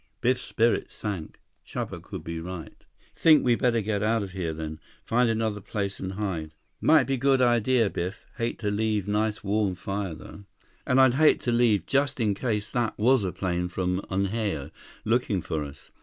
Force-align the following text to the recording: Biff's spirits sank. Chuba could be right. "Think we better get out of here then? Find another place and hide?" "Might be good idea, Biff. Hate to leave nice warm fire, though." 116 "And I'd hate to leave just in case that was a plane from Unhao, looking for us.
Biff's 0.19 0.41
spirits 0.41 0.95
sank. 0.95 1.39
Chuba 1.63 2.01
could 2.01 2.23
be 2.23 2.39
right. 2.39 2.85
"Think 3.15 3.45
we 3.45 3.53
better 3.53 3.81
get 3.81 4.01
out 4.01 4.23
of 4.23 4.31
here 4.31 4.51
then? 4.51 4.79
Find 5.05 5.29
another 5.29 5.61
place 5.61 5.99
and 5.99 6.13
hide?" 6.13 6.55
"Might 6.81 7.03
be 7.03 7.17
good 7.17 7.39
idea, 7.39 7.87
Biff. 7.87 8.25
Hate 8.37 8.57
to 8.57 8.71
leave 8.71 9.07
nice 9.07 9.43
warm 9.43 9.75
fire, 9.75 10.15
though." 10.15 10.45
116 10.85 10.85
"And 10.87 10.99
I'd 11.01 11.13
hate 11.19 11.39
to 11.41 11.51
leave 11.51 11.85
just 11.85 12.19
in 12.19 12.33
case 12.33 12.71
that 12.71 12.97
was 12.97 13.23
a 13.23 13.31
plane 13.31 13.67
from 13.67 14.01
Unhao, 14.09 14.71
looking 15.05 15.39
for 15.39 15.63
us. 15.63 15.91